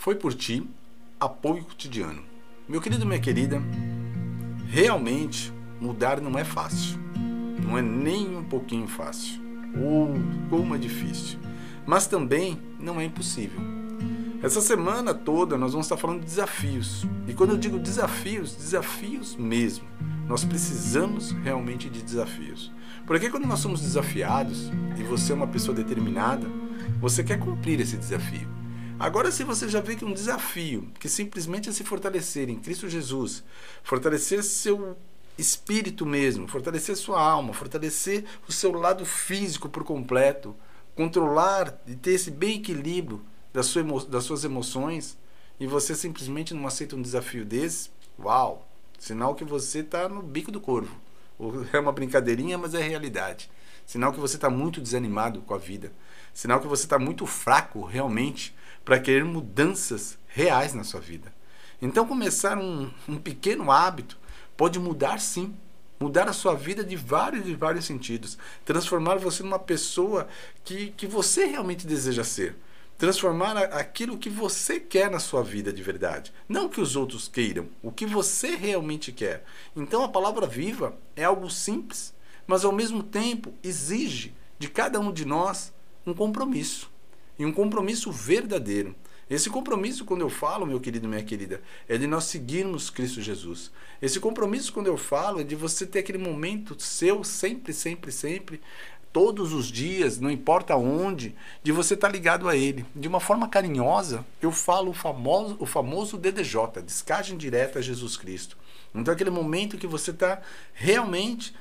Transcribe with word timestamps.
Foi 0.00 0.14
por 0.14 0.32
ti, 0.32 0.66
apoio 1.20 1.62
cotidiano. 1.62 2.22
Meu 2.66 2.80
querido, 2.80 3.04
minha 3.04 3.20
querida, 3.20 3.62
realmente 4.66 5.52
mudar 5.78 6.22
não 6.22 6.38
é 6.38 6.42
fácil. 6.42 6.98
Não 7.62 7.76
é 7.76 7.82
nem 7.82 8.34
um 8.34 8.42
pouquinho 8.42 8.88
fácil. 8.88 9.38
Ou 9.78 10.14
como 10.48 10.74
é 10.74 10.78
difícil. 10.78 11.38
Mas 11.84 12.06
também 12.06 12.58
não 12.78 12.98
é 12.98 13.04
impossível. 13.04 13.60
Essa 14.42 14.62
semana 14.62 15.12
toda 15.12 15.58
nós 15.58 15.72
vamos 15.72 15.84
estar 15.84 15.98
falando 15.98 16.20
de 16.20 16.24
desafios. 16.24 17.04
E 17.28 17.34
quando 17.34 17.50
eu 17.50 17.58
digo 17.58 17.78
desafios, 17.78 18.56
desafios 18.56 19.36
mesmo. 19.36 19.84
Nós 20.26 20.46
precisamos 20.46 21.32
realmente 21.44 21.90
de 21.90 22.00
desafios. 22.00 22.72
Porque 23.06 23.28
quando 23.28 23.46
nós 23.46 23.58
somos 23.58 23.82
desafiados 23.82 24.70
e 24.98 25.02
você 25.02 25.32
é 25.32 25.34
uma 25.34 25.46
pessoa 25.46 25.76
determinada, 25.76 26.46
você 27.02 27.22
quer 27.22 27.38
cumprir 27.38 27.78
esse 27.80 27.98
desafio. 27.98 28.59
Agora, 29.00 29.32
se 29.32 29.44
você 29.44 29.66
já 29.66 29.80
vê 29.80 29.96
que 29.96 30.04
um 30.04 30.12
desafio, 30.12 30.92
que 31.00 31.08
simplesmente 31.08 31.70
é 31.70 31.72
se 31.72 31.82
fortalecer 31.82 32.50
em 32.50 32.60
Cristo 32.60 32.86
Jesus, 32.86 33.42
fortalecer 33.82 34.44
seu 34.44 34.94
espírito 35.38 36.04
mesmo, 36.04 36.46
fortalecer 36.46 36.94
sua 36.98 37.18
alma, 37.18 37.54
fortalecer 37.54 38.26
o 38.46 38.52
seu 38.52 38.72
lado 38.72 39.06
físico 39.06 39.70
por 39.70 39.84
completo, 39.84 40.54
controlar 40.94 41.80
e 41.86 41.96
ter 41.96 42.10
esse 42.10 42.30
bem 42.30 42.58
equilíbrio 42.58 43.22
das, 43.54 43.64
sua 43.64 43.82
das 44.06 44.24
suas 44.24 44.44
emoções, 44.44 45.16
e 45.58 45.66
você 45.66 45.94
simplesmente 45.94 46.52
não 46.52 46.66
aceita 46.66 46.94
um 46.94 47.00
desafio 47.00 47.46
desse, 47.46 47.88
uau! 48.18 48.68
Sinal 48.98 49.34
que 49.34 49.44
você 49.46 49.78
está 49.78 50.10
no 50.10 50.22
bico 50.22 50.52
do 50.52 50.60
corvo. 50.60 50.94
É 51.72 51.80
uma 51.80 51.90
brincadeirinha, 51.90 52.58
mas 52.58 52.74
é 52.74 52.82
realidade. 52.82 53.50
Sinal 53.90 54.12
que 54.12 54.20
você 54.20 54.36
está 54.36 54.48
muito 54.48 54.80
desanimado 54.80 55.40
com 55.40 55.52
a 55.52 55.58
vida. 55.58 55.92
Sinal 56.32 56.60
que 56.60 56.68
você 56.68 56.84
está 56.84 56.96
muito 56.96 57.26
fraco 57.26 57.84
realmente 57.84 58.54
para 58.84 59.00
querer 59.00 59.24
mudanças 59.24 60.16
reais 60.28 60.72
na 60.72 60.84
sua 60.84 61.00
vida. 61.00 61.34
Então, 61.82 62.06
começar 62.06 62.56
um, 62.56 62.88
um 63.08 63.18
pequeno 63.18 63.68
hábito 63.68 64.16
pode 64.56 64.78
mudar 64.78 65.18
sim 65.18 65.56
mudar 65.98 66.28
a 66.28 66.32
sua 66.32 66.54
vida 66.54 66.84
de 66.84 66.94
vários 66.94 67.48
e 67.48 67.54
vários 67.54 67.84
sentidos, 67.84 68.38
transformar 68.64 69.16
você 69.16 69.42
numa 69.42 69.58
pessoa 69.58 70.28
que, 70.64 70.92
que 70.92 71.06
você 71.06 71.44
realmente 71.44 71.86
deseja 71.86 72.24
ser, 72.24 72.56
transformar 72.96 73.58
aquilo 73.58 74.16
que 74.16 74.30
você 74.30 74.80
quer 74.80 75.10
na 75.10 75.18
sua 75.18 75.42
vida 75.42 75.70
de 75.70 75.82
verdade, 75.82 76.32
não 76.48 76.66
o 76.66 76.70
que 76.70 76.80
os 76.80 76.96
outros 76.96 77.28
queiram, 77.28 77.68
o 77.82 77.92
que 77.92 78.06
você 78.06 78.54
realmente 78.54 79.12
quer. 79.12 79.44
Então 79.76 80.02
a 80.02 80.08
palavra 80.08 80.46
viva 80.46 80.96
é 81.14 81.24
algo 81.24 81.50
simples, 81.50 82.14
mas 82.50 82.64
ao 82.64 82.72
mesmo 82.72 83.00
tempo 83.00 83.54
exige 83.62 84.34
de 84.58 84.68
cada 84.68 84.98
um 84.98 85.12
de 85.12 85.24
nós 85.24 85.72
um 86.04 86.12
compromisso 86.12 86.90
e 87.38 87.46
um 87.46 87.52
compromisso 87.52 88.10
verdadeiro. 88.10 88.92
Esse 89.30 89.48
compromisso, 89.48 90.04
quando 90.04 90.22
eu 90.22 90.28
falo, 90.28 90.66
meu 90.66 90.80
querido 90.80 91.06
e 91.06 91.08
minha 91.08 91.22
querida, 91.22 91.62
é 91.88 91.96
de 91.96 92.08
nós 92.08 92.24
seguirmos 92.24 92.90
Cristo 92.90 93.22
Jesus. 93.22 93.70
Esse 94.02 94.18
compromisso, 94.18 94.72
quando 94.72 94.88
eu 94.88 94.96
falo, 94.96 95.40
é 95.40 95.44
de 95.44 95.54
você 95.54 95.86
ter 95.86 96.00
aquele 96.00 96.18
momento 96.18 96.74
seu, 96.82 97.22
sempre, 97.22 97.72
sempre, 97.72 98.10
sempre, 98.10 98.60
todos 99.12 99.52
os 99.52 99.66
dias, 99.68 100.18
não 100.18 100.28
importa 100.28 100.74
onde, 100.74 101.36
de 101.62 101.70
você 101.70 101.94
estar 101.94 102.08
tá 102.08 102.12
ligado 102.12 102.48
a 102.48 102.56
Ele. 102.56 102.84
De 102.96 103.06
uma 103.06 103.20
forma 103.20 103.46
carinhosa, 103.46 104.26
eu 104.42 104.50
falo 104.50 104.90
o 104.90 104.94
famoso, 104.94 105.56
o 105.60 105.66
famoso 105.66 106.18
DDJ, 106.18 106.82
descagem 106.84 107.38
direta 107.38 107.78
a 107.78 107.82
Jesus 107.82 108.16
Cristo. 108.16 108.58
Então, 108.92 109.14
aquele 109.14 109.30
momento 109.30 109.78
que 109.78 109.86
você 109.86 110.10
está 110.10 110.42
realmente 110.74 111.54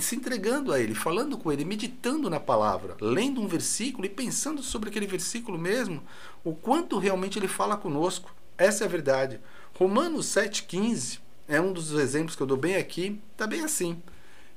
se 0.00 0.16
entregando 0.16 0.72
a 0.72 0.80
Ele, 0.80 0.94
falando 0.94 1.38
com 1.38 1.52
Ele, 1.52 1.64
meditando 1.64 2.28
na 2.28 2.40
palavra, 2.40 2.96
lendo 3.00 3.40
um 3.40 3.46
versículo 3.46 4.06
e 4.06 4.10
pensando 4.10 4.62
sobre 4.62 4.90
aquele 4.90 5.06
versículo 5.06 5.56
mesmo, 5.58 6.02
o 6.42 6.54
quanto 6.54 6.98
realmente 6.98 7.38
Ele 7.38 7.48
fala 7.48 7.76
conosco. 7.76 8.34
Essa 8.58 8.84
é 8.84 8.86
a 8.86 8.90
verdade. 8.90 9.40
Romanos 9.76 10.26
7,15 10.26 11.20
é 11.46 11.60
um 11.60 11.72
dos 11.72 11.92
exemplos 11.92 12.34
que 12.34 12.42
eu 12.42 12.46
dou 12.46 12.56
bem 12.56 12.76
aqui, 12.76 13.20
está 13.32 13.46
bem 13.46 13.62
assim. 13.62 14.02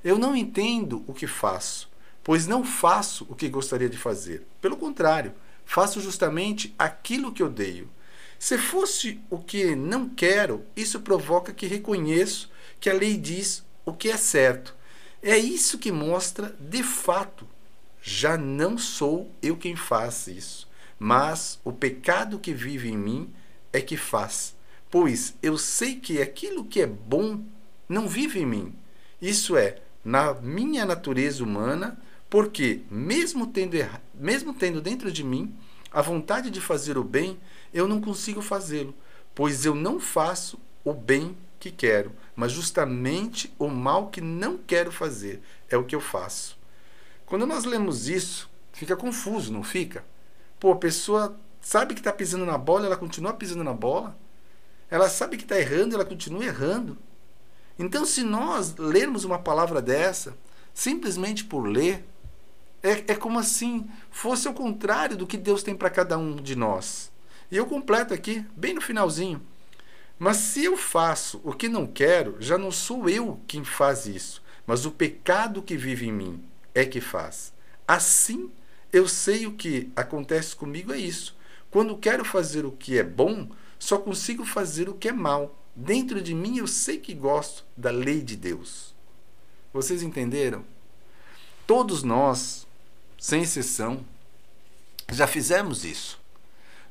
Eu 0.02 0.18
não 0.18 0.34
entendo 0.34 1.04
o 1.06 1.12
que 1.12 1.26
faço, 1.26 1.88
pois 2.22 2.46
não 2.46 2.64
faço 2.64 3.26
o 3.28 3.34
que 3.34 3.48
gostaria 3.48 3.88
de 3.88 3.98
fazer. 3.98 4.46
Pelo 4.60 4.76
contrário, 4.76 5.34
faço 5.64 6.00
justamente 6.00 6.74
aquilo 6.78 7.32
que 7.32 7.42
odeio. 7.42 7.90
Se 8.38 8.56
fosse 8.56 9.20
o 9.28 9.38
que 9.38 9.74
não 9.74 10.08
quero, 10.08 10.64
isso 10.76 11.00
provoca 11.00 11.52
que 11.52 11.66
reconheço 11.66 12.50
que 12.78 12.88
a 12.88 12.94
lei 12.94 13.16
diz 13.16 13.64
o 13.84 13.92
que 13.92 14.08
é 14.08 14.16
certo 14.16 14.77
é 15.22 15.36
isso 15.36 15.78
que 15.78 15.90
mostra, 15.90 16.54
de 16.60 16.82
fato, 16.82 17.46
já 18.00 18.36
não 18.38 18.78
sou 18.78 19.30
eu 19.42 19.56
quem 19.56 19.74
faz 19.74 20.26
isso, 20.26 20.68
mas 20.98 21.58
o 21.64 21.72
pecado 21.72 22.38
que 22.38 22.52
vive 22.52 22.88
em 22.88 22.96
mim 22.96 23.30
é 23.72 23.80
que 23.80 23.96
faz. 23.96 24.56
Pois 24.90 25.34
eu 25.42 25.58
sei 25.58 25.96
que 25.96 26.22
aquilo 26.22 26.64
que 26.64 26.80
é 26.80 26.86
bom 26.86 27.42
não 27.88 28.08
vive 28.08 28.40
em 28.40 28.46
mim. 28.46 28.74
Isso 29.20 29.56
é, 29.56 29.80
na 30.04 30.34
minha 30.34 30.86
natureza 30.86 31.42
humana, 31.42 32.00
porque 32.30 32.82
mesmo 32.90 33.46
tendo, 33.46 33.76
mesmo 34.14 34.54
tendo 34.54 34.80
dentro 34.80 35.10
de 35.10 35.24
mim 35.24 35.54
a 35.90 36.00
vontade 36.00 36.50
de 36.50 36.60
fazer 36.60 36.96
o 36.96 37.04
bem, 37.04 37.38
eu 37.72 37.88
não 37.88 38.00
consigo 38.00 38.40
fazê-lo, 38.40 38.94
pois 39.34 39.64
eu 39.64 39.74
não 39.74 39.98
faço 39.98 40.58
o 40.84 40.92
bem 40.92 41.36
que 41.58 41.70
quero, 41.70 42.12
mas 42.36 42.52
justamente 42.52 43.52
o 43.58 43.68
mal 43.68 44.08
que 44.08 44.20
não 44.20 44.56
quero 44.58 44.92
fazer 44.92 45.42
é 45.68 45.76
o 45.76 45.84
que 45.84 45.94
eu 45.94 46.00
faço. 46.00 46.58
Quando 47.26 47.46
nós 47.46 47.64
lemos 47.64 48.08
isso, 48.08 48.50
fica 48.72 48.96
confuso, 48.96 49.52
não 49.52 49.62
fica? 49.62 50.04
Pô, 50.58 50.72
a 50.72 50.76
pessoa 50.76 51.38
sabe 51.60 51.94
que 51.94 52.00
está 52.00 52.12
pisando 52.12 52.46
na 52.46 52.56
bola, 52.56 52.86
ela 52.86 52.96
continua 52.96 53.34
pisando 53.34 53.64
na 53.64 53.72
bola. 53.72 54.16
Ela 54.90 55.08
sabe 55.08 55.36
que 55.36 55.42
está 55.42 55.58
errando, 55.58 55.94
ela 55.94 56.04
continua 56.04 56.44
errando. 56.44 56.96
Então, 57.78 58.04
se 58.04 58.22
nós 58.22 58.74
lermos 58.76 59.24
uma 59.24 59.38
palavra 59.38 59.82
dessa, 59.82 60.36
simplesmente 60.72 61.44
por 61.44 61.66
ler, 61.66 62.04
é, 62.82 63.12
é 63.12 63.14
como 63.14 63.38
assim 63.38 63.88
fosse 64.10 64.48
o 64.48 64.52
contrário 64.52 65.16
do 65.16 65.26
que 65.26 65.36
Deus 65.36 65.62
tem 65.62 65.74
para 65.74 65.90
cada 65.90 66.16
um 66.16 66.36
de 66.36 66.56
nós. 66.56 67.12
E 67.50 67.56
eu 67.56 67.66
completo 67.66 68.14
aqui, 68.14 68.44
bem 68.56 68.74
no 68.74 68.80
finalzinho. 68.80 69.40
Mas 70.18 70.38
se 70.38 70.64
eu 70.64 70.76
faço 70.76 71.40
o 71.44 71.52
que 71.52 71.68
não 71.68 71.86
quero, 71.86 72.36
já 72.40 72.58
não 72.58 72.72
sou 72.72 73.08
eu 73.08 73.40
quem 73.46 73.64
faz 73.64 74.06
isso, 74.06 74.42
mas 74.66 74.84
o 74.84 74.90
pecado 74.90 75.62
que 75.62 75.76
vive 75.76 76.08
em 76.08 76.12
mim 76.12 76.44
é 76.74 76.84
que 76.84 77.00
faz. 77.00 77.52
Assim, 77.86 78.50
eu 78.92 79.06
sei 79.06 79.46
o 79.46 79.52
que 79.52 79.90
acontece 79.94 80.56
comigo 80.56 80.92
é 80.92 80.98
isso. 80.98 81.36
Quando 81.70 81.96
quero 81.96 82.24
fazer 82.24 82.64
o 82.64 82.72
que 82.72 82.98
é 82.98 83.04
bom, 83.04 83.48
só 83.78 83.98
consigo 83.98 84.44
fazer 84.44 84.88
o 84.88 84.94
que 84.94 85.08
é 85.08 85.12
mal. 85.12 85.56
Dentro 85.76 86.20
de 86.20 86.34
mim 86.34 86.58
eu 86.58 86.66
sei 86.66 86.98
que 86.98 87.14
gosto 87.14 87.64
da 87.76 87.90
lei 87.90 88.20
de 88.20 88.36
Deus. 88.36 88.94
Vocês 89.72 90.02
entenderam? 90.02 90.64
Todos 91.66 92.02
nós, 92.02 92.66
sem 93.18 93.42
exceção, 93.42 94.04
já 95.12 95.26
fizemos 95.26 95.84
isso. 95.84 96.18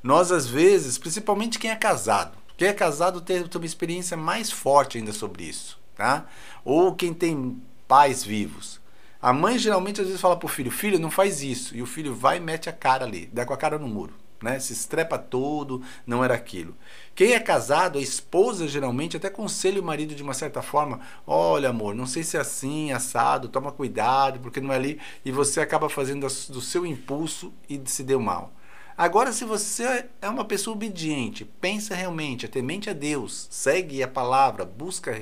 Nós, 0.01 0.31
às 0.31 0.47
vezes, 0.47 0.97
principalmente 0.97 1.59
quem 1.59 1.71
é 1.71 1.75
casado, 1.75 2.37
quem 2.57 2.67
é 2.67 2.73
casado 2.73 3.21
tem, 3.21 3.45
uma 3.55 3.65
experiência 3.65 4.17
mais 4.17 4.51
forte 4.51 4.97
ainda 4.97 5.13
sobre 5.13 5.43
isso, 5.43 5.79
tá? 5.95 6.25
Ou 6.65 6.95
quem 6.95 7.13
tem 7.13 7.61
pais 7.87 8.23
vivos. 8.23 8.81
A 9.21 9.31
mãe 9.31 9.59
geralmente 9.59 10.01
às 10.01 10.07
vezes 10.07 10.21
fala 10.21 10.35
pro 10.35 10.47
filho, 10.47 10.71
filho, 10.71 10.99
não 10.99 11.11
faz 11.11 11.43
isso. 11.43 11.75
E 11.75 11.81
o 11.83 11.85
filho 11.85 12.15
vai 12.15 12.37
e 12.37 12.39
mete 12.39 12.67
a 12.67 12.73
cara 12.73 13.05
ali, 13.05 13.29
dá 13.31 13.45
com 13.45 13.53
a 13.53 13.57
cara 13.57 13.77
no 13.77 13.87
muro. 13.87 14.13
Né? 14.41 14.59
Se 14.59 14.73
estrepa 14.73 15.17
todo, 15.17 15.81
não 16.05 16.23
era 16.23 16.33
aquilo. 16.33 16.75
Quem 17.15 17.33
é 17.33 17.39
casado, 17.39 17.97
a 17.97 18.01
esposa 18.01 18.67
geralmente 18.67 19.17
até 19.17 19.27
aconselha 19.27 19.81
o 19.81 19.85
marido 19.85 20.13
de 20.13 20.21
uma 20.21 20.33
certa 20.33 20.61
forma: 20.61 20.99
olha, 21.25 21.69
amor, 21.69 21.95
não 21.95 22.05
sei 22.05 22.23
se 22.23 22.37
é 22.37 22.39
assim, 22.39 22.91
assado, 22.91 23.49
toma 23.49 23.71
cuidado, 23.71 24.39
porque 24.39 24.61
não 24.61 24.71
é 24.71 24.75
ali. 24.75 24.99
E 25.25 25.31
você 25.31 25.59
acaba 25.59 25.89
fazendo 25.89 26.21
do 26.21 26.61
seu 26.61 26.85
impulso 26.85 27.53
e 27.69 27.81
se 27.85 28.03
deu 28.03 28.19
mal. 28.19 28.51
Agora, 28.97 29.31
se 29.31 29.45
você 29.45 30.07
é 30.19 30.27
uma 30.27 30.43
pessoa 30.43 30.75
obediente, 30.75 31.45
pensa 31.45 31.93
realmente, 31.93 32.45
é 32.45 32.49
temente 32.49 32.89
a 32.89 32.93
Deus, 32.93 33.47
segue 33.51 34.01
a 34.01 34.07
palavra, 34.07 34.65
busca 34.65 35.13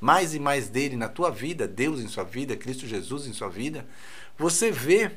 mais 0.00 0.34
e 0.34 0.38
mais 0.38 0.70
dele 0.70 0.96
na 0.96 1.08
tua 1.08 1.30
vida, 1.30 1.68
Deus 1.68 2.00
em 2.00 2.08
sua 2.08 2.24
vida, 2.24 2.56
Cristo 2.56 2.86
Jesus 2.86 3.26
em 3.26 3.34
sua 3.34 3.50
vida, 3.50 3.86
você 4.38 4.70
vê 4.70 5.10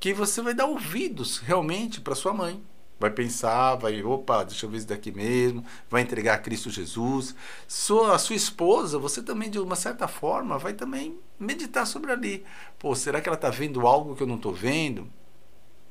que 0.00 0.14
você 0.14 0.40
vai 0.40 0.54
dar 0.54 0.64
ouvidos 0.64 1.40
realmente 1.40 2.00
para 2.00 2.14
sua 2.14 2.32
mãe. 2.32 2.62
Vai 2.98 3.10
pensar, 3.10 3.74
vai, 3.74 4.02
opa, 4.02 4.44
deixa 4.44 4.64
eu 4.64 4.70
ver 4.70 4.78
isso 4.78 4.86
daqui 4.86 5.12
mesmo, 5.12 5.62
vai 5.90 6.00
entregar 6.00 6.34
a 6.34 6.38
Cristo 6.38 6.70
Jesus. 6.70 7.34
Sua, 7.68 8.14
a 8.14 8.18
sua 8.18 8.36
esposa, 8.36 8.98
você 8.98 9.20
também, 9.20 9.50
de 9.50 9.58
uma 9.58 9.76
certa 9.76 10.08
forma, 10.08 10.56
vai 10.56 10.72
também 10.72 11.18
meditar 11.38 11.86
sobre 11.86 12.12
ali. 12.12 12.44
Pô, 12.78 12.94
será 12.94 13.20
que 13.20 13.28
ela 13.28 13.36
está 13.36 13.50
vendo 13.50 13.86
algo 13.86 14.16
que 14.16 14.22
eu 14.22 14.26
não 14.26 14.36
estou 14.36 14.54
vendo? 14.54 15.06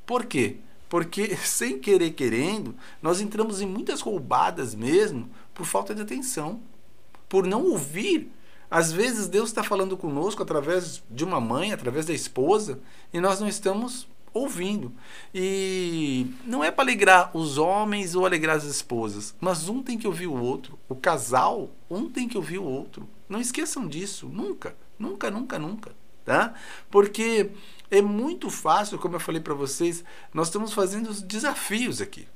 Por 0.04 0.24
quê? 0.24 0.56
Porque, 0.92 1.34
sem 1.42 1.78
querer 1.78 2.10
querendo, 2.10 2.74
nós 3.00 3.18
entramos 3.18 3.62
em 3.62 3.66
muitas 3.66 4.02
roubadas 4.02 4.74
mesmo 4.74 5.30
por 5.54 5.64
falta 5.64 5.94
de 5.94 6.02
atenção, 6.02 6.60
por 7.30 7.46
não 7.46 7.64
ouvir. 7.64 8.30
Às 8.70 8.92
vezes 8.92 9.26
Deus 9.26 9.48
está 9.48 9.62
falando 9.62 9.96
conosco 9.96 10.42
através 10.42 11.02
de 11.10 11.24
uma 11.24 11.40
mãe, 11.40 11.72
através 11.72 12.04
da 12.04 12.12
esposa, 12.12 12.78
e 13.10 13.20
nós 13.20 13.40
não 13.40 13.48
estamos 13.48 14.06
ouvindo. 14.34 14.92
E 15.34 16.26
não 16.44 16.62
é 16.62 16.70
para 16.70 16.84
alegrar 16.84 17.34
os 17.34 17.56
homens 17.56 18.14
ou 18.14 18.26
alegrar 18.26 18.56
as 18.56 18.64
esposas, 18.64 19.34
mas 19.40 19.70
um 19.70 19.82
tem 19.82 19.96
que 19.96 20.06
ouvir 20.06 20.26
o 20.26 20.38
outro. 20.38 20.78
O 20.90 20.94
casal, 20.94 21.70
um 21.88 22.10
tem 22.10 22.28
que 22.28 22.36
ouvir 22.36 22.58
o 22.58 22.64
outro. 22.64 23.08
Não 23.30 23.40
esqueçam 23.40 23.88
disso, 23.88 24.28
nunca, 24.28 24.76
nunca, 24.98 25.30
nunca, 25.30 25.58
nunca, 25.58 25.92
tá? 26.24 26.54
Porque 26.90 27.50
é 27.90 28.00
muito 28.00 28.48
fácil, 28.48 28.98
como 28.98 29.16
eu 29.16 29.20
falei 29.20 29.40
para 29.40 29.54
vocês, 29.54 30.04
nós 30.32 30.48
estamos 30.48 30.72
fazendo 30.72 31.12
desafios 31.22 32.00
aqui. 32.00 32.26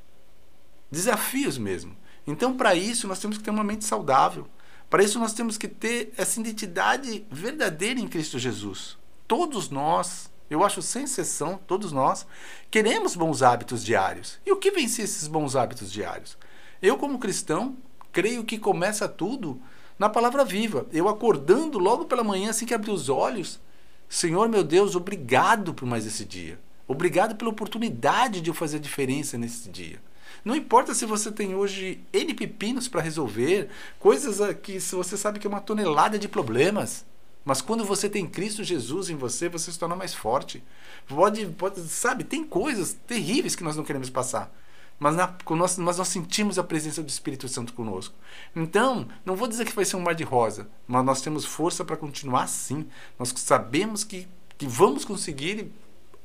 Desafios 0.90 1.56
mesmo. 1.58 1.96
Então, 2.26 2.56
para 2.56 2.74
isso, 2.74 3.08
nós 3.08 3.18
temos 3.18 3.38
que 3.38 3.44
ter 3.44 3.50
uma 3.50 3.64
mente 3.64 3.84
saudável. 3.84 4.46
Para 4.90 5.02
isso, 5.02 5.18
nós 5.18 5.32
temos 5.32 5.56
que 5.56 5.68
ter 5.68 6.12
essa 6.16 6.40
identidade 6.40 7.26
verdadeira 7.30 7.98
em 7.98 8.06
Cristo 8.06 8.38
Jesus. 8.38 8.98
Todos 9.26 9.70
nós, 9.70 10.30
eu 10.50 10.64
acho 10.64 10.82
sem 10.82 11.04
exceção, 11.04 11.58
todos 11.66 11.90
nós, 11.90 12.26
queremos 12.70 13.16
bons 13.16 13.42
hábitos 13.42 13.84
diários. 13.84 14.38
E 14.44 14.52
o 14.52 14.56
que 14.56 14.70
vem 14.70 14.86
ser 14.86 15.02
esses 15.02 15.26
bons 15.26 15.56
hábitos 15.56 15.90
diários? 15.90 16.36
Eu, 16.82 16.96
como 16.98 17.18
cristão, 17.18 17.76
creio 18.12 18.44
que 18.44 18.58
começa 18.58 19.08
tudo 19.08 19.60
na 19.98 20.08
palavra 20.08 20.44
viva. 20.44 20.86
Eu 20.92 21.08
acordando 21.08 21.78
logo 21.78 22.04
pela 22.04 22.22
manhã, 22.22 22.50
assim 22.50 22.66
que 22.66 22.74
abrir 22.74 22.90
os 22.90 23.08
olhos, 23.08 23.60
Senhor 24.08 24.48
meu 24.48 24.62
Deus, 24.62 24.94
obrigado 24.94 25.74
por 25.74 25.86
mais 25.86 26.06
esse 26.06 26.24
dia. 26.24 26.58
Obrigado 26.88 27.34
pela 27.34 27.50
oportunidade 27.50 28.40
de 28.40 28.48
eu 28.50 28.54
fazer 28.54 28.78
diferença 28.78 29.36
nesse 29.36 29.68
dia. 29.68 30.00
Não 30.44 30.54
importa 30.54 30.94
se 30.94 31.04
você 31.04 31.32
tem 31.32 31.54
hoje 31.54 32.00
N 32.12 32.34
pepinos 32.34 32.86
para 32.86 33.00
resolver, 33.00 33.68
coisas 33.98 34.38
que 34.62 34.78
você 34.78 35.16
sabe 35.16 35.38
que 35.38 35.46
é 35.46 35.50
uma 35.50 35.60
tonelada 35.60 36.18
de 36.18 36.28
problemas. 36.28 37.04
Mas 37.44 37.60
quando 37.60 37.84
você 37.84 38.08
tem 38.08 38.26
Cristo 38.26 38.64
Jesus 38.64 39.08
em 39.08 39.16
você, 39.16 39.48
você 39.48 39.70
se 39.70 39.78
torna 39.78 39.94
mais 39.94 40.14
forte. 40.14 40.62
Pode, 41.08 41.46
pode, 41.46 41.80
sabe, 41.82 42.24
tem 42.24 42.44
coisas 42.44 42.96
terríveis 43.06 43.54
que 43.54 43.62
nós 43.62 43.76
não 43.76 43.84
queremos 43.84 44.10
passar. 44.10 44.52
Mas, 44.98 45.14
na, 45.14 45.34
nós, 45.50 45.78
mas 45.78 45.98
nós 45.98 46.08
sentimos 46.08 46.58
a 46.58 46.64
presença 46.64 47.02
do 47.02 47.08
Espírito 47.08 47.48
Santo 47.48 47.72
conosco. 47.74 48.14
Então, 48.54 49.06
não 49.24 49.36
vou 49.36 49.46
dizer 49.46 49.66
que 49.66 49.74
vai 49.74 49.84
ser 49.84 49.96
um 49.96 50.00
mar 50.00 50.14
de 50.14 50.24
rosa, 50.24 50.68
mas 50.86 51.04
nós 51.04 51.20
temos 51.20 51.44
força 51.44 51.84
para 51.84 51.96
continuar 51.96 52.44
assim. 52.44 52.86
Nós 53.18 53.32
sabemos 53.36 54.04
que, 54.04 54.26
que 54.56 54.66
vamos 54.66 55.04
conseguir 55.04 55.70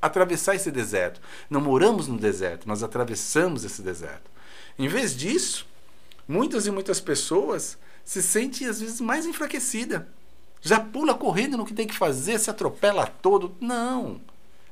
atravessar 0.01 0.55
esse 0.55 0.71
deserto. 0.71 1.21
Não 1.49 1.59
moramos 1.59 2.07
no 2.07 2.17
deserto, 2.17 2.67
nós 2.67 2.81
atravessamos 2.81 3.65
esse 3.65 3.81
deserto. 3.81 4.31
Em 4.79 4.87
vez 4.87 5.15
disso, 5.15 5.67
muitas 6.27 6.65
e 6.65 6.71
muitas 6.71 7.01
pessoas 7.01 7.77
se 8.05 8.21
sentem 8.21 8.67
às 8.67 8.79
vezes 8.79 9.01
mais 9.01 9.25
enfraquecidas 9.25 10.03
já 10.61 10.79
pula 10.79 11.15
correndo 11.15 11.57
no 11.57 11.65
que 11.65 11.73
tem 11.73 11.87
que 11.87 11.97
fazer, 11.97 12.39
se 12.39 12.49
atropela 12.49 13.07
todo. 13.07 13.55
Não. 13.59 14.21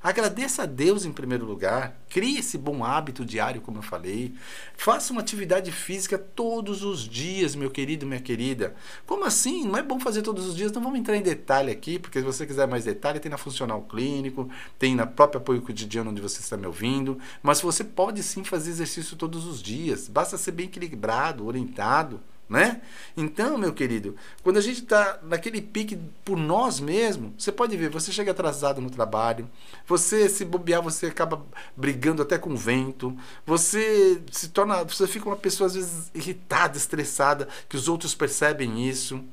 Agradeça 0.01 0.63
a 0.63 0.65
Deus 0.65 1.03
em 1.03 1.11
primeiro 1.11 1.45
lugar. 1.45 1.99
Crie 2.09 2.39
esse 2.39 2.57
bom 2.57 2.85
hábito 2.85 3.25
diário, 3.25 3.59
como 3.59 3.79
eu 3.79 3.81
falei. 3.81 4.33
Faça 4.77 5.11
uma 5.11 5.19
atividade 5.19 5.73
física 5.73 6.17
todos 6.17 6.83
os 6.83 7.01
dias, 7.01 7.53
meu 7.53 7.69
querido, 7.69 8.05
minha 8.05 8.21
querida. 8.21 8.73
Como 9.05 9.25
assim? 9.25 9.65
Não 9.65 9.77
é 9.77 9.83
bom 9.83 9.99
fazer 9.99 10.21
todos 10.21 10.45
os 10.45 10.55
dias? 10.55 10.71
Não 10.71 10.81
vamos 10.81 10.99
entrar 10.99 11.17
em 11.17 11.21
detalhe 11.21 11.69
aqui, 11.69 11.99
porque 11.99 12.19
se 12.19 12.25
você 12.25 12.45
quiser 12.45 12.65
mais 12.65 12.85
detalhe, 12.85 13.19
tem 13.19 13.29
na 13.29 13.37
Funcional 13.37 13.81
Clínico, 13.81 14.49
tem 14.77 14.95
na 14.95 15.05
própria 15.05 15.39
Apoio 15.39 15.61
Cotidiano 15.61 16.11
onde 16.11 16.21
você 16.21 16.39
está 16.39 16.55
me 16.55 16.65
ouvindo. 16.65 17.19
Mas 17.43 17.59
você 17.59 17.83
pode 17.83 18.23
sim 18.23 18.45
fazer 18.45 18.69
exercício 18.69 19.17
todos 19.17 19.45
os 19.45 19.61
dias. 19.61 20.07
Basta 20.07 20.37
ser 20.37 20.53
bem 20.53 20.67
equilibrado, 20.67 21.45
orientado 21.45 22.21
né? 22.49 22.81
Então, 23.15 23.57
meu 23.57 23.71
querido, 23.71 24.15
quando 24.41 24.57
a 24.57 24.61
gente 24.61 24.81
está 24.81 25.19
naquele 25.21 25.61
pique 25.61 25.99
por 26.25 26.35
nós 26.35 26.79
mesmos, 26.79 27.31
você 27.37 27.51
pode 27.51 27.77
ver, 27.77 27.89
você 27.89 28.11
chega 28.11 28.31
atrasado 28.31 28.81
no 28.81 28.89
trabalho, 28.89 29.47
você 29.85 30.27
se 30.27 30.43
bobear, 30.43 30.81
você 30.81 31.05
acaba 31.05 31.45
brigando 31.77 32.23
até 32.23 32.39
com 32.39 32.49
o 32.49 32.57
vento, 32.57 33.15
você 33.45 34.19
se 34.31 34.49
torna, 34.49 34.83
você 34.83 35.05
fica 35.05 35.27
uma 35.27 35.35
pessoa 35.35 35.67
às 35.67 35.75
vezes 35.75 36.09
irritada, 36.15 36.75
estressada, 36.75 37.47
que 37.69 37.75
os 37.75 37.87
outros 37.87 38.15
percebem 38.15 38.87
isso. 38.89 39.23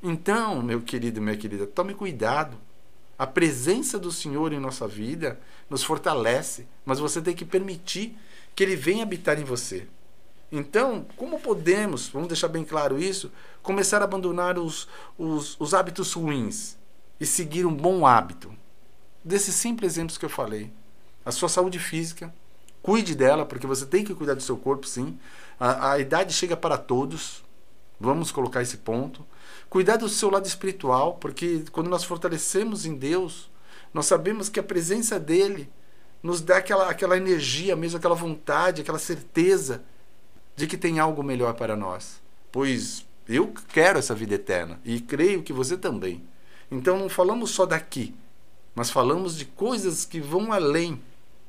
Então, 0.00 0.62
meu 0.62 0.80
querido, 0.80 1.20
minha 1.20 1.36
querida, 1.36 1.66
tome 1.66 1.94
cuidado. 1.94 2.56
A 3.18 3.26
presença 3.26 3.98
do 3.98 4.10
Senhor 4.10 4.52
em 4.52 4.58
nossa 4.60 4.86
vida 4.86 5.38
nos 5.68 5.82
fortalece, 5.82 6.66
mas 6.84 6.98
você 6.98 7.20
tem 7.20 7.34
que 7.34 7.44
permitir 7.44 8.16
que 8.54 8.62
ele 8.62 8.76
venha 8.76 9.02
habitar 9.02 9.38
em 9.38 9.44
você. 9.44 9.86
Então, 10.54 11.06
como 11.16 11.40
podemos, 11.40 12.08
vamos 12.08 12.28
deixar 12.28 12.48
bem 12.48 12.62
claro 12.62 13.02
isso, 13.02 13.32
começar 13.62 14.02
a 14.02 14.04
abandonar 14.04 14.58
os, 14.58 14.86
os, 15.16 15.56
os 15.58 15.72
hábitos 15.72 16.12
ruins 16.12 16.76
e 17.18 17.24
seguir 17.24 17.64
um 17.64 17.74
bom 17.74 18.06
hábito? 18.06 18.54
Desses 19.24 19.54
simples 19.54 19.92
exemplos 19.94 20.18
que 20.18 20.26
eu 20.26 20.28
falei. 20.28 20.70
A 21.24 21.32
sua 21.32 21.48
saúde 21.48 21.78
física, 21.78 22.34
cuide 22.82 23.14
dela, 23.14 23.46
porque 23.46 23.66
você 23.66 23.86
tem 23.86 24.04
que 24.04 24.14
cuidar 24.14 24.34
do 24.34 24.42
seu 24.42 24.58
corpo, 24.58 24.86
sim. 24.86 25.18
A, 25.58 25.92
a 25.92 25.98
idade 25.98 26.34
chega 26.34 26.54
para 26.54 26.76
todos, 26.76 27.42
vamos 27.98 28.30
colocar 28.30 28.60
esse 28.60 28.76
ponto. 28.76 29.24
Cuidar 29.70 29.96
do 29.96 30.08
seu 30.08 30.28
lado 30.28 30.46
espiritual, 30.46 31.14
porque 31.14 31.64
quando 31.72 31.88
nós 31.88 32.04
fortalecemos 32.04 32.84
em 32.84 32.94
Deus, 32.94 33.50
nós 33.94 34.04
sabemos 34.04 34.50
que 34.50 34.60
a 34.60 34.62
presença 34.62 35.18
dele 35.18 35.70
nos 36.22 36.42
dá 36.42 36.58
aquela, 36.58 36.90
aquela 36.90 37.16
energia 37.16 37.74
mesmo, 37.74 37.96
aquela 37.96 38.14
vontade, 38.14 38.82
aquela 38.82 38.98
certeza 38.98 39.82
de 40.56 40.66
que 40.66 40.76
tem 40.76 40.98
algo 40.98 41.22
melhor 41.22 41.54
para 41.54 41.76
nós. 41.76 42.20
Pois 42.50 43.06
eu 43.28 43.52
quero 43.68 43.98
essa 43.98 44.14
vida 44.14 44.34
eterna 44.34 44.80
e 44.84 45.00
creio 45.00 45.42
que 45.42 45.52
você 45.52 45.76
também. 45.76 46.22
Então 46.70 46.98
não 46.98 47.08
falamos 47.08 47.50
só 47.50 47.66
daqui, 47.66 48.14
mas 48.74 48.90
falamos 48.90 49.36
de 49.36 49.44
coisas 49.44 50.04
que 50.04 50.20
vão 50.20 50.52
além. 50.52 51.00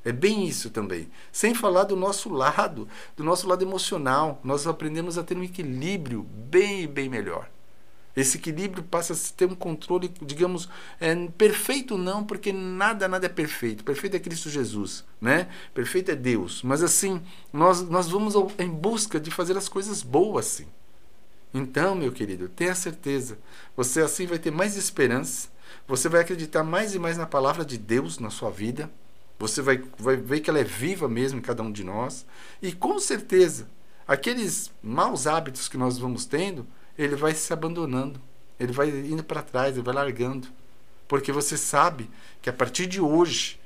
É 0.06 0.12
bem 0.12 0.46
isso 0.46 0.70
também. 0.70 1.10
Sem 1.32 1.56
falar 1.56 1.86
do 1.86 1.96
nosso 1.96 2.30
lado, 2.30 2.88
do 3.16 3.24
nosso 3.24 3.48
lado 3.48 3.64
emocional, 3.64 4.40
nós 4.44 4.68
aprendemos 4.68 5.18
a 5.18 5.24
ter 5.24 5.38
um 5.38 5.44
equilíbrio 5.44 6.24
bem, 6.24 6.88
bem 6.88 7.08
melhor. 7.08 7.50
Esse 8.16 8.38
equilíbrio 8.38 8.84
passa 8.84 9.14
a 9.14 9.36
ter 9.36 9.46
um 9.46 9.56
controle, 9.56 10.14
digamos, 10.22 10.70
é, 11.00 11.16
perfeito 11.30 11.98
não, 11.98 12.24
porque 12.24 12.54
nada, 12.54 13.08
nada 13.08 13.26
é 13.26 13.30
perfeito. 13.30 13.84
Perfeito 13.84 14.16
é 14.16 14.20
Cristo 14.20 14.50
Jesus, 14.50 15.04
né? 15.20 15.48
Perfeito 15.74 16.12
é 16.12 16.16
Deus. 16.16 16.62
Mas 16.62 16.84
assim, 16.84 17.22
nós, 17.52 17.82
nós 17.82 18.08
vamos 18.08 18.36
em 18.60 18.70
busca 18.70 19.20
de 19.20 19.32
fazer 19.32 19.58
as 19.58 19.68
coisas 19.68 20.04
boas, 20.04 20.46
sim. 20.46 20.68
Então, 21.54 21.96
meu 21.96 22.12
querido, 22.12 22.50
tenha 22.50 22.76
certeza. 22.76 23.38
Você 23.76 24.02
assim 24.02 24.28
vai 24.28 24.40
ter 24.40 24.52
mais 24.52 24.76
esperança. 24.76 25.50
Você 25.88 26.08
vai 26.08 26.22
acreditar 26.22 26.64
mais 26.64 26.94
e 26.94 27.00
mais 27.00 27.18
na 27.18 27.26
palavra 27.26 27.66
de 27.66 27.78
Deus 27.78 28.20
na 28.20 28.30
sua 28.30 28.50
vida. 28.50 28.92
Você 29.40 29.62
vai, 29.62 29.84
vai 29.98 30.16
ver 30.16 30.40
que 30.40 30.50
ela 30.50 30.60
é 30.60 30.64
viva 30.64 31.08
mesmo 31.08 31.40
em 31.40 31.42
cada 31.42 31.62
um 31.62 31.72
de 31.72 31.84
nós. 31.84 32.26
E 32.62 32.72
com 32.72 32.98
certeza, 33.00 33.68
aqueles 34.08 34.72
maus 34.82 35.28
hábitos 35.28 35.68
que 35.68 35.78
nós 35.78 35.98
vamos 35.98 36.26
tendo, 36.26 36.66
ele 36.98 37.16
vai 37.16 37.34
se 37.34 37.52
abandonando, 37.52 38.22
ele 38.60 38.72
vai 38.72 38.90
indo 38.90 39.24
para 39.24 39.42
trás, 39.42 39.74
ele 39.74 39.86
vai 39.86 39.94
largando. 39.94 40.48
Porque 41.08 41.32
você 41.32 41.58
sabe 41.58 42.10
que 42.42 42.50
a 42.50 42.54
partir 42.54 42.88
de 42.88 43.02
hoje 43.02 43.60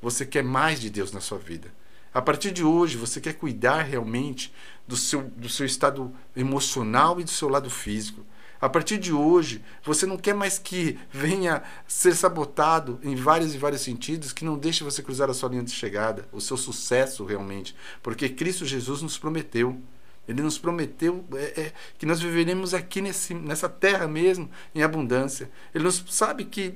você 0.00 0.26
quer 0.26 0.44
mais 0.44 0.80
de 0.80 0.90
Deus 0.90 1.12
na 1.12 1.20
sua 1.20 1.38
vida. 1.38 1.72
A 2.12 2.22
partir 2.22 2.52
de 2.52 2.62
hoje 2.62 2.96
você 2.96 3.20
quer 3.20 3.34
cuidar 3.34 3.82
realmente 3.82 4.52
do 4.86 4.96
seu, 4.96 5.22
do 5.22 5.48
seu 5.48 5.66
estado 5.66 6.12
emocional 6.36 7.20
e 7.20 7.24
do 7.24 7.30
seu 7.30 7.48
lado 7.48 7.70
físico. 7.70 8.24
A 8.60 8.68
partir 8.68 8.96
de 8.96 9.12
hoje, 9.12 9.62
você 9.82 10.06
não 10.06 10.16
quer 10.16 10.34
mais 10.34 10.58
que 10.58 10.98
venha 11.10 11.62
ser 11.86 12.14
sabotado 12.14 12.98
em 13.02 13.14
vários 13.14 13.54
e 13.54 13.58
vários 13.58 13.82
sentidos, 13.82 14.32
que 14.32 14.44
não 14.44 14.56
deixe 14.56 14.82
você 14.82 15.02
cruzar 15.02 15.28
a 15.28 15.34
sua 15.34 15.50
linha 15.50 15.62
de 15.62 15.70
chegada, 15.70 16.26
o 16.32 16.40
seu 16.40 16.56
sucesso 16.56 17.24
realmente, 17.24 17.76
porque 18.02 18.28
Cristo 18.28 18.64
Jesus 18.64 19.02
nos 19.02 19.18
prometeu. 19.18 19.78
Ele 20.26 20.42
nos 20.42 20.58
prometeu 20.58 21.24
é, 21.34 21.60
é, 21.60 21.72
que 21.98 22.06
nós 22.06 22.20
viveremos 22.20 22.72
aqui 22.72 23.00
nesse, 23.00 23.34
nessa 23.34 23.68
terra 23.68 24.08
mesmo, 24.08 24.48
em 24.74 24.82
abundância. 24.82 25.50
Ele 25.74 25.84
nos 25.84 26.04
sabe 26.08 26.44
que 26.44 26.74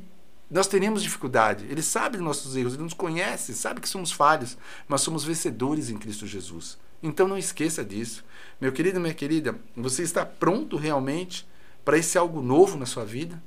nós 0.50 0.67
teremos 0.67 1.02
dificuldade. 1.02 1.67
Ele 1.69 1.83
sabe 1.83 2.17
dos 2.17 2.25
nossos 2.25 2.57
erros, 2.57 2.75
ele 2.75 2.83
nos 2.83 2.95
conhece, 2.95 3.55
sabe 3.55 3.81
que 3.81 3.88
somos 3.88 4.12
falhos, 4.12 4.57
mas 4.87 5.00
somos 5.00 5.25
vencedores 5.25 5.90
em 5.90 5.99
Cristo 5.99 6.26
Jesus. 6.26 6.78
Então 7.02 7.28
não 7.28 7.38
esqueça 7.38 7.85
disso. 7.85 8.25
Meu 8.61 8.73
querido, 8.73 9.00
minha 9.00 9.14
querida, 9.14 9.59
você 9.76 10.02
está 10.02 10.26
pronto 10.26 10.76
realmente 10.76 11.47
para 11.85 11.97
esse 11.97 12.19
algo 12.19 12.43
novo 12.43 12.76
na 12.76 12.87
sua 12.87 13.05
vida? 13.05 13.43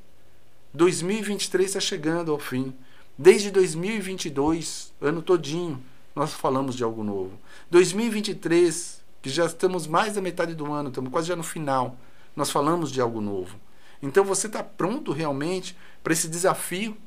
2023 0.73 1.67
está 1.67 1.79
chegando 1.79 2.31
ao 2.31 2.39
fim. 2.39 2.73
Desde 3.17 3.51
2022, 3.51 4.93
ano 5.01 5.21
todinho, 5.21 5.83
nós 6.15 6.33
falamos 6.33 6.75
de 6.75 6.83
algo 6.83 7.03
novo. 7.03 7.37
2023 7.69 9.00
que 9.21 9.29
já 9.29 9.45
estamos 9.45 9.87
mais 9.87 10.15
da 10.15 10.21
metade 10.21 10.55
do 10.55 10.71
ano, 10.71 10.89
estamos 10.89 11.11
quase 11.11 11.27
já 11.27 11.35
no 11.35 11.43
final. 11.43 11.97
Nós 12.35 12.49
falamos 12.49 12.91
de 12.91 12.99
algo 12.99 13.21
novo. 13.21 13.59
Então 14.01 14.23
você 14.23 14.47
está 14.47 14.63
pronto 14.63 15.11
realmente 15.11 15.77
para 16.03 16.13
esse 16.13 16.27
desafio? 16.27 16.97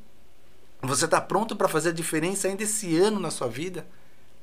Você 0.82 1.06
está 1.06 1.20
pronto 1.20 1.56
para 1.56 1.68
fazer 1.68 1.88
a 1.88 1.92
diferença 1.92 2.46
ainda 2.46 2.62
esse 2.62 2.96
ano 2.96 3.18
na 3.18 3.30
sua 3.30 3.48
vida? 3.48 3.86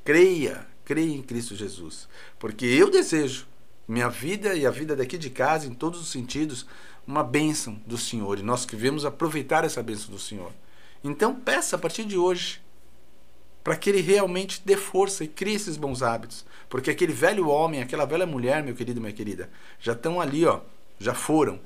Creia, 0.03 0.67
creia 0.83 1.15
em 1.15 1.21
Cristo 1.21 1.55
Jesus. 1.55 2.07
Porque 2.39 2.65
eu 2.65 2.89
desejo 2.89 3.47
minha 3.87 4.09
vida 4.09 4.55
e 4.55 4.65
a 4.65 4.71
vida 4.71 4.95
daqui 4.95 5.17
de 5.17 5.29
casa, 5.29 5.67
em 5.67 5.73
todos 5.73 6.01
os 6.01 6.09
sentidos, 6.09 6.65
uma 7.05 7.23
bênção 7.23 7.79
do 7.85 7.97
Senhor. 7.97 8.39
E 8.39 8.43
nós 8.43 8.65
que 8.65 8.75
vemos 8.75 9.05
aproveitar 9.05 9.63
essa 9.63 9.81
bênção 9.81 10.11
do 10.11 10.19
Senhor. 10.19 10.51
Então 11.03 11.35
peça 11.35 11.75
a 11.75 11.79
partir 11.79 12.03
de 12.05 12.17
hoje 12.17 12.60
para 13.63 13.75
que 13.75 13.89
ele 13.89 14.01
realmente 14.01 14.61
dê 14.65 14.75
força 14.75 15.23
e 15.23 15.27
crie 15.27 15.55
esses 15.55 15.77
bons 15.77 16.01
hábitos. 16.01 16.45
Porque 16.69 16.89
aquele 16.89 17.13
velho 17.13 17.47
homem, 17.47 17.81
aquela 17.81 18.05
velha 18.05 18.25
mulher, 18.25 18.63
meu 18.63 18.73
querido, 18.73 19.01
minha 19.01 19.13
querida, 19.13 19.49
já 19.79 19.93
estão 19.93 20.21
ali, 20.21 20.45
ó, 20.45 20.61
já 20.99 21.13
foram. 21.13 21.59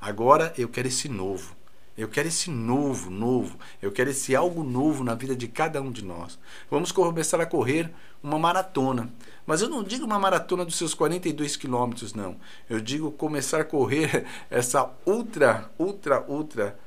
Agora 0.00 0.52
eu 0.56 0.68
quero 0.68 0.88
esse 0.88 1.08
novo. 1.08 1.56
Eu 1.96 2.08
quero 2.08 2.26
esse 2.26 2.50
novo, 2.50 3.08
novo. 3.08 3.56
Eu 3.80 3.92
quero 3.92 4.10
esse 4.10 4.34
algo 4.34 4.64
novo 4.64 5.04
na 5.04 5.14
vida 5.14 5.34
de 5.36 5.46
cada 5.46 5.80
um 5.80 5.92
de 5.92 6.04
nós. 6.04 6.38
Vamos 6.70 6.90
começar 6.90 7.40
a 7.40 7.46
correr 7.46 7.90
uma 8.22 8.38
maratona. 8.38 9.10
Mas 9.46 9.60
eu 9.60 9.68
não 9.68 9.82
digo 9.82 10.04
uma 10.04 10.18
maratona 10.18 10.64
dos 10.64 10.76
seus 10.76 10.92
42 10.92 11.56
quilômetros, 11.56 12.12
não. 12.14 12.36
Eu 12.68 12.80
digo 12.80 13.12
começar 13.12 13.60
a 13.60 13.64
correr 13.64 14.26
essa 14.50 14.90
ultra, 15.06 15.70
ultra, 15.78 16.24
ultra, 16.26 16.78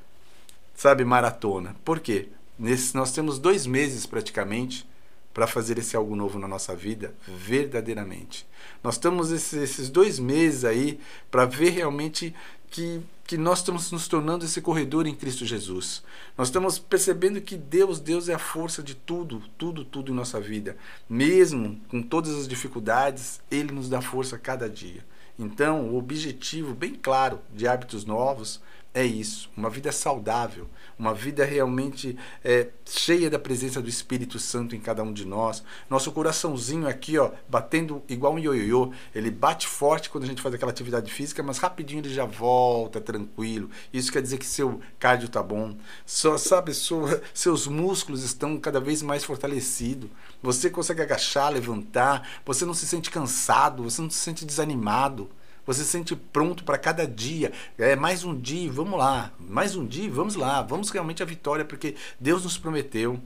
sabe, 0.75 1.05
maratona. 1.05 1.75
Por 1.85 1.99
quê? 1.99 2.29
Nesse, 2.57 2.95
nós 2.95 3.11
temos 3.11 3.37
dois 3.39 3.65
meses 3.65 4.05
praticamente 4.05 4.87
para 5.33 5.45
fazer 5.45 5.77
esse 5.77 5.95
algo 5.95 6.15
novo 6.15 6.39
na 6.39 6.47
nossa 6.47 6.75
vida, 6.75 7.13
verdadeiramente. 7.27 8.47
Nós 8.83 8.97
temos 8.97 9.31
esses, 9.31 9.53
esses 9.53 9.89
dois 9.89 10.17
meses 10.17 10.65
aí 10.65 10.99
para 11.29 11.45
ver 11.45 11.69
realmente 11.69 12.33
que, 12.71 13.01
que 13.23 13.37
nós 13.37 13.59
estamos 13.59 13.91
nos 13.91 14.07
tornando 14.07 14.45
esse 14.45 14.59
corredor 14.61 15.05
em 15.05 15.13
Cristo 15.13 15.45
Jesus. 15.45 16.03
Nós 16.35 16.47
estamos 16.47 16.79
percebendo 16.79 17.39
que 17.39 17.55
Deus, 17.55 17.99
Deus 17.99 18.29
é 18.29 18.33
a 18.33 18.39
força 18.39 18.81
de 18.81 18.95
tudo, 18.95 19.43
tudo, 19.59 19.85
tudo 19.85 20.11
em 20.11 20.15
nossa 20.15 20.39
vida. 20.39 20.75
Mesmo 21.07 21.79
com 21.87 22.01
todas 22.01 22.35
as 22.35 22.47
dificuldades, 22.47 23.39
Ele 23.51 23.71
nos 23.71 23.87
dá 23.87 24.01
força 24.01 24.37
a 24.37 24.39
cada 24.39 24.67
dia. 24.67 25.05
Então, 25.37 25.89
o 25.89 25.97
objetivo 25.97 26.73
bem 26.73 26.95
claro 26.95 27.39
de 27.53 27.67
hábitos 27.67 28.05
novos 28.05 28.59
é 28.94 29.06
isso, 29.06 29.50
uma 29.56 29.70
vida 29.70 29.91
saudável, 29.91 30.67
uma 30.98 31.13
vida 31.13 31.46
realmente 31.46 32.17
é, 32.44 32.70
cheia 32.84 33.29
da 33.29 33.38
presença 33.38 33.79
do 33.79 33.88
Espírito 33.88 34.39
Santo 34.39 34.75
em 34.75 34.79
cada 34.79 35.03
um 35.03 35.13
de 35.13 35.24
nós. 35.24 35.63
Nosso 35.88 36.12
coraçãozinho 36.12 36.88
aqui, 36.88 37.17
ó, 37.20 37.32
batendo 37.48 38.01
igual 38.10 38.34
um 38.34 38.39
ioiô, 38.39 38.91
ele 39.13 39.29
bate 39.29 39.67
forte 39.67 40.10
quando 40.10 40.24
a 40.24 40.27
gente 40.27 40.41
faz 40.41 40.56
aquela 40.56 40.72
atividade 40.72 41.13
física, 41.13 41.44
mas 41.44 41.60
rapidinho 41.60 42.01
ele 42.01 42.13
já 42.13 42.25
volta 42.25 43.00
tranquilo. 43.00 43.70
Isso 43.94 44.12
quer 44.12 44.22
dizer 44.22 44.39
que 44.39 44.46
seu 44.46 44.82
cardio 44.98 45.29
tá 45.29 45.44
bom. 45.44 45.77
Só 46.03 46.38
sabe, 46.38 46.74
sua, 46.74 47.22
seus 47.34 47.67
músculos 47.67 48.24
estão 48.24 48.58
cada 48.58 48.79
vez 48.79 49.03
mais 49.03 49.24
fortalecidos. 49.24 50.10
Você 50.41 50.72
consegue 50.72 51.03
agachar, 51.03 51.51
levantar, 51.51 52.27
você 52.44 52.65
não 52.65 52.74
se 52.74 52.88
sente 52.88 53.12
cansado, 53.12 53.84
você 53.84 54.01
não 54.01 54.10
se 54.10 54.20
sente 54.20 54.44
desanimado. 54.44 55.29
Você 55.67 55.83
se 55.83 55.89
sente 55.89 56.15
pronto 56.15 56.63
para 56.63 56.77
cada 56.77 57.05
dia. 57.05 57.51
É 57.77 57.93
mais 57.93 58.24
um 58.24 58.33
dia, 58.33 58.71
vamos 58.71 58.97
lá. 58.97 59.33
Mais 59.38 59.75
um 59.75 59.86
dia, 59.86 60.09
vamos 60.09 60.36
lá. 60.36 60.62
Vamos 60.62 60.89
realmente 60.89 61.21
a 61.21 61.25
vitória, 61.25 61.65
porque 61.65 61.95
Deus 62.17 62.45
nos 62.45 62.57
prometeu. 62.57 63.19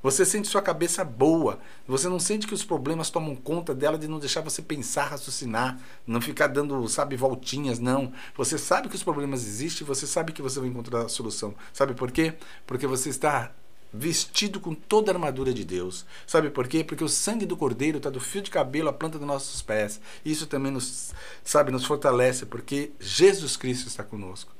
Você 0.00 0.24
sente 0.24 0.46
sua 0.46 0.62
cabeça 0.62 1.04
boa. 1.04 1.58
Você 1.88 2.08
não 2.08 2.20
sente 2.20 2.46
que 2.46 2.54
os 2.54 2.64
problemas 2.64 3.10
tomam 3.10 3.34
conta 3.34 3.74
dela 3.74 3.98
de 3.98 4.06
não 4.06 4.20
deixar 4.20 4.42
você 4.42 4.62
pensar, 4.62 5.06
raciocinar, 5.06 5.76
não 6.06 6.20
ficar 6.20 6.46
dando, 6.46 6.86
sabe, 6.86 7.16
voltinhas, 7.16 7.80
não. 7.80 8.12
Você 8.36 8.56
sabe 8.56 8.88
que 8.88 8.94
os 8.94 9.02
problemas 9.02 9.44
existem, 9.44 9.84
você 9.84 10.06
sabe 10.06 10.32
que 10.32 10.40
você 10.40 10.60
vai 10.60 10.68
encontrar 10.68 11.02
a 11.02 11.08
solução. 11.08 11.52
Sabe 11.72 11.94
por 11.94 12.12
quê? 12.12 12.34
Porque 12.64 12.86
você 12.86 13.08
está 13.08 13.50
vestido 13.92 14.60
com 14.60 14.74
toda 14.74 15.10
a 15.10 15.14
armadura 15.14 15.52
de 15.52 15.64
Deus. 15.64 16.04
Sabe 16.26 16.50
por 16.50 16.68
quê? 16.68 16.84
Porque 16.84 17.04
o 17.04 17.08
sangue 17.08 17.46
do 17.46 17.56
cordeiro 17.56 17.98
está 17.98 18.10
do 18.10 18.20
fio 18.20 18.42
de 18.42 18.50
cabelo 18.50 18.88
à 18.88 18.92
planta 18.92 19.18
dos 19.18 19.26
nossos 19.26 19.62
pés. 19.62 20.00
Isso 20.24 20.46
também 20.46 20.72
nos, 20.72 21.14
sabe, 21.42 21.70
nos 21.70 21.84
fortalece, 21.84 22.46
porque 22.46 22.92
Jesus 23.00 23.56
Cristo 23.56 23.86
está 23.86 24.02
conosco. 24.02 24.52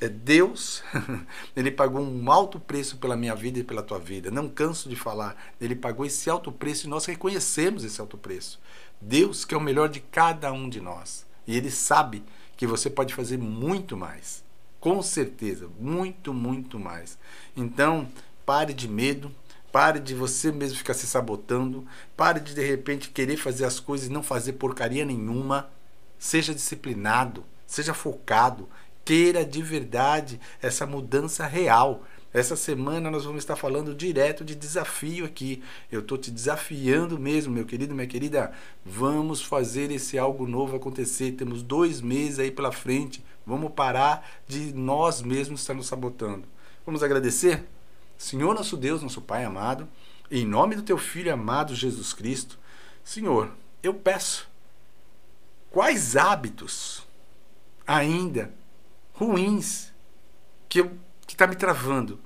É 0.00 0.08
Deus, 0.08 0.82
ele 1.54 1.70
pagou 1.70 2.00
um 2.00 2.32
alto 2.32 2.58
preço 2.58 2.96
pela 2.96 3.14
minha 3.14 3.34
vida 3.34 3.58
e 3.58 3.64
pela 3.64 3.82
tua 3.82 3.98
vida. 3.98 4.30
Não 4.30 4.48
canso 4.48 4.88
de 4.88 4.96
falar. 4.96 5.36
Ele 5.60 5.76
pagou 5.76 6.06
esse 6.06 6.30
alto 6.30 6.50
preço 6.50 6.86
e 6.86 6.90
nós 6.90 7.04
reconhecemos 7.04 7.84
esse 7.84 8.00
alto 8.00 8.16
preço. 8.16 8.58
Deus 9.00 9.44
que 9.44 9.54
é 9.54 9.58
o 9.58 9.60
melhor 9.60 9.90
de 9.90 10.00
cada 10.00 10.50
um 10.50 10.68
de 10.68 10.80
nós. 10.80 11.26
E 11.46 11.54
ele 11.54 11.70
sabe 11.70 12.24
que 12.56 12.66
você 12.66 12.88
pode 12.88 13.14
fazer 13.14 13.36
muito 13.36 13.96
mais. 13.98 14.42
Com 14.80 15.02
certeza, 15.02 15.68
muito, 15.78 16.32
muito 16.32 16.78
mais. 16.78 17.18
Então, 17.54 18.08
Pare 18.46 18.72
de 18.72 18.86
medo, 18.86 19.34
pare 19.72 19.98
de 19.98 20.14
você 20.14 20.52
mesmo 20.52 20.78
ficar 20.78 20.94
se 20.94 21.06
sabotando, 21.06 21.84
pare 22.16 22.38
de 22.38 22.54
de 22.54 22.64
repente 22.64 23.10
querer 23.10 23.36
fazer 23.36 23.64
as 23.64 23.80
coisas 23.80 24.06
e 24.06 24.12
não 24.12 24.22
fazer 24.22 24.52
porcaria 24.52 25.04
nenhuma. 25.04 25.68
Seja 26.16 26.54
disciplinado, 26.54 27.44
seja 27.66 27.92
focado, 27.92 28.68
queira 29.04 29.44
de 29.44 29.60
verdade 29.62 30.40
essa 30.62 30.86
mudança 30.86 31.44
real. 31.44 32.04
Essa 32.32 32.54
semana 32.54 33.10
nós 33.10 33.24
vamos 33.24 33.42
estar 33.42 33.56
falando 33.56 33.94
direto 33.94 34.44
de 34.44 34.54
desafio 34.54 35.24
aqui. 35.24 35.62
Eu 35.90 36.00
estou 36.00 36.16
te 36.16 36.30
desafiando 36.30 37.18
mesmo, 37.18 37.52
meu 37.52 37.64
querido, 37.64 37.94
minha 37.94 38.06
querida. 38.06 38.52
Vamos 38.84 39.42
fazer 39.42 39.90
esse 39.90 40.18
algo 40.18 40.46
novo 40.46 40.76
acontecer. 40.76 41.32
Temos 41.32 41.62
dois 41.62 42.00
meses 42.00 42.38
aí 42.38 42.50
pela 42.50 42.70
frente. 42.70 43.24
Vamos 43.46 43.72
parar 43.72 44.28
de 44.46 44.72
nós 44.72 45.20
mesmos 45.22 45.62
estar 45.62 45.74
nos 45.74 45.86
sabotando. 45.86 46.44
Vamos 46.84 47.02
agradecer? 47.02 47.64
Senhor 48.18 48.54
nosso 48.54 48.76
Deus, 48.76 49.02
nosso 49.02 49.20
Pai 49.20 49.44
amado, 49.44 49.88
em 50.30 50.44
nome 50.44 50.74
do 50.74 50.82
teu 50.82 50.98
Filho 50.98 51.32
amado 51.32 51.74
Jesus 51.74 52.12
Cristo, 52.12 52.58
Senhor, 53.04 53.52
eu 53.82 53.94
peço, 53.94 54.48
quais 55.70 56.16
hábitos 56.16 57.06
ainda 57.86 58.52
ruins 59.12 59.92
que 60.68 60.84
está 61.28 61.46
me 61.46 61.54
travando? 61.54 62.18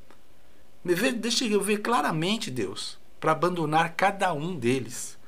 Me 0.82 0.94
vê, 0.94 1.12
deixa 1.12 1.44
eu 1.44 1.60
ver 1.60 1.78
claramente, 1.78 2.50
Deus, 2.50 2.98
para 3.18 3.32
abandonar 3.32 3.94
cada 3.94 4.32
um 4.32 4.56
deles. 4.56 5.18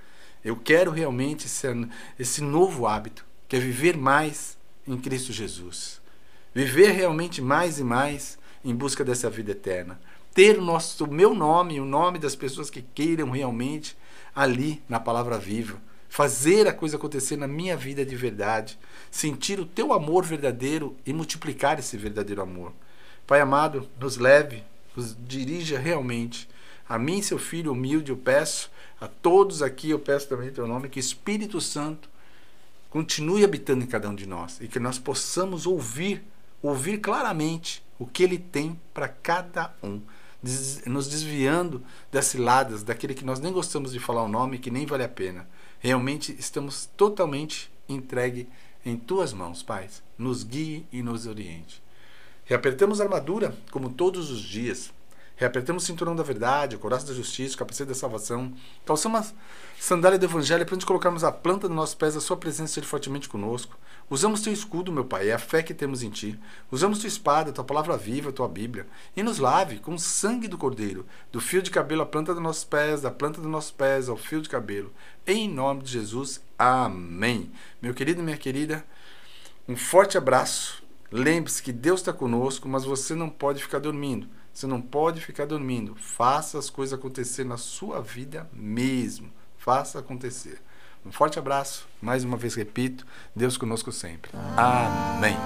Eu 0.43 0.57
quero 0.57 0.91
realmente 0.91 1.47
esse, 1.47 1.67
esse 2.19 2.41
novo 2.41 2.87
hábito, 2.87 3.27
que 3.47 3.57
é 3.57 3.61
viver 3.61 3.97
mais 3.97 4.57
em 4.87 4.97
Cristo 4.97 5.33
Jesus. 5.33 6.01
Viver 6.55 6.93
realmente 6.93 7.43
mais 7.43 7.79
e 7.79 7.85
mais 7.85 8.39
em 8.65 8.75
busca 8.75 9.05
dessa 9.05 9.29
vida 9.29 9.53
eterna 9.53 10.01
ter 10.35 10.59
o 10.59 10.63
nosso, 10.63 11.05
o 11.05 11.13
meu 11.13 11.35
nome, 11.35 11.81
o 11.81 11.85
nome 11.85 12.19
das 12.19 12.35
pessoas 12.35 12.71
que 12.71 12.83
queiram 12.83 13.31
realmente 13.31 13.97
ali 14.35 14.83
na 14.89 14.99
palavra 14.99 15.39
viva, 15.39 15.79
fazer 16.09 16.67
a 16.67 16.73
coisa 16.73 16.97
acontecer 16.97 17.37
na 17.37 17.47
minha 17.47 17.77
vida 17.77 18.05
de 18.05 18.17
verdade, 18.17 18.79
sentir 19.11 19.61
o 19.61 19.67
teu 19.67 19.93
amor 19.93 20.25
verdadeiro 20.25 20.97
e 21.05 21.13
multiplicar 21.13 21.79
esse 21.79 21.97
verdadeiro 21.97 22.43
amor. 22.43 22.73
Pai 23.27 23.41
amado, 23.41 23.89
nos 24.01 24.17
leve, 24.17 24.63
nos 24.97 25.17
dirija 25.27 25.79
realmente. 25.79 26.49
A 26.89 26.99
mim, 26.99 27.23
seu 27.23 27.39
filho 27.39 27.73
humilde, 27.73 28.11
eu 28.11 28.17
peço, 28.17 28.71
a 29.01 29.09
todos 29.09 29.63
aqui 29.63 29.91
eu 29.91 29.99
peço 29.99 30.29
também 30.29 30.49
em 30.49 30.53
teu 30.53 30.67
nome, 30.67 30.89
que 30.89 31.01
Espírito 31.01 31.61
Santo 31.61 32.09
continue 32.91 33.45
habitando 33.45 33.85
em 33.85 33.87
cada 33.87 34.09
um 34.09 34.15
de 34.15 34.27
nós 34.27 34.61
e 34.61 34.69
que 34.69 34.79
nós 34.79 34.99
possamos 34.99 35.67
ouvir, 35.67 36.23
ouvir 36.63 36.99
claramente 36.99 37.83
o 37.99 38.07
que 38.07 38.23
ele 38.23 38.39
tem 38.39 38.79
para 38.93 39.09
cada 39.09 39.75
um 39.83 40.01
nos 40.87 41.09
desviando 41.09 41.83
das 42.11 42.27
ciladas, 42.27 42.83
daquele 42.83 43.15
que 43.15 43.25
nós 43.25 43.39
nem 43.39 43.53
gostamos 43.53 43.93
de 43.93 44.01
falar 44.01 44.23
o 44.23 44.29
nome, 44.29 44.59
que 44.59 44.71
nem 44.71 44.87
vale 44.87 45.05
a 45.05 45.09
pena. 45.09 45.49
Realmente 45.79 46.35
estamos 46.39 46.87
totalmente 46.97 47.73
entregue 47.89 48.49
em 48.85 48.97
tuas 48.97 49.33
mãos, 49.33 49.63
Pai. 49.63 49.89
Nos 50.19 50.43
guie 50.43 50.87
e 50.93 51.03
nos 51.03 51.27
oriente. 51.27 51.83
Reapertamos 52.45 53.01
a 53.01 53.05
armadura, 53.05 53.57
como 53.71 53.93
todos 53.93 54.31
os 54.31 54.41
dias. 54.41 54.93
Reapertamos 55.37 55.85
o 55.85 55.87
cinturão 55.87 56.15
da 56.15 56.23
verdade, 56.23 56.77
o 56.77 56.79
coração 56.79 57.09
da 57.09 57.15
justiça, 57.15 57.55
o 57.55 57.59
capacete 57.59 57.89
da 57.89 57.95
salvação. 57.95 58.53
Calçamos 58.85 59.21
a 59.21 59.33
sandália 59.81 60.19
do 60.19 60.27
evangelho 60.27 60.67
para 60.67 60.75
nos 60.75 60.85
colocarmos 60.85 61.25
a 61.25 61.33
planta 61.33 61.69
dos 61.69 61.77
nossos 61.77 61.95
pés, 61.95 62.17
a 62.17 62.21
sua 62.21 62.37
presença 62.37 62.75
ser 62.75 62.85
fortemente 62.85 63.29
conosco. 63.29 63.77
Usamos 64.13 64.43
teu 64.43 64.53
escudo, 64.53 64.93
meu 64.93 65.07
Pai, 65.07 65.31
é 65.31 65.33
a 65.33 65.39
fé 65.39 65.63
que 65.63 65.73
temos 65.73 66.03
em 66.03 66.11
ti. 66.11 66.39
Usamos 66.71 66.99
tua 66.99 67.09
espada, 67.09 67.51
tua 67.51 67.65
palavra 67.65 67.97
viva, 67.97 68.31
tua 68.31 68.47
Bíblia. 68.47 68.87
E 69.17 69.23
nos 69.23 69.39
lave 69.39 69.79
com 69.79 69.95
o 69.95 69.99
sangue 69.99 70.47
do 70.47 70.59
Cordeiro, 70.59 71.07
do 71.33 71.41
fio 71.41 71.63
de 71.63 71.71
cabelo 71.71 72.03
à 72.03 72.05
planta 72.05 72.35
dos 72.35 72.43
nossos 72.43 72.63
pés, 72.63 73.01
da 73.01 73.11
planta 73.11 73.41
dos 73.41 73.51
nossos 73.51 73.71
pés 73.71 74.11
ao 74.11 74.17
fio 74.19 74.43
de 74.43 74.51
cabelo. 74.51 74.93
Em 75.27 75.49
nome 75.49 75.83
de 75.83 75.93
Jesus, 75.93 76.43
amém. 76.59 77.51
Meu 77.81 77.95
querido 77.95 78.23
minha 78.23 78.37
querida, 78.37 78.85
um 79.67 79.79
forte 79.79 80.19
abraço. 80.19 80.83
Lembre-se 81.11 81.63
que 81.63 81.73
Deus 81.73 82.01
está 82.01 82.13
conosco, 82.13 82.69
mas 82.69 82.85
você 82.85 83.15
não 83.15 83.31
pode 83.31 83.63
ficar 83.63 83.79
dormindo. 83.79 84.29
Você 84.53 84.67
não 84.67 84.83
pode 84.83 85.23
ficar 85.23 85.47
dormindo. 85.47 85.95
Faça 85.95 86.59
as 86.59 86.69
coisas 86.69 86.99
acontecer 86.99 87.45
na 87.45 87.57
sua 87.57 88.03
vida 88.03 88.47
mesmo. 88.53 89.33
Faça 89.57 89.99
acontecer. 89.99 90.61
Um 91.05 91.13
forte 91.13 91.39
abraço. 91.39 91.87
Mais 92.01 92.25
uma 92.25 92.37
vez 92.37 92.55
repito, 92.55 93.07
Deus 93.35 93.57
conosco 93.57 93.91
sempre. 93.93 94.31
Amém. 94.57 95.37